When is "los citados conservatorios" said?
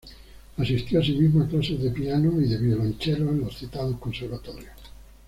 3.41-4.73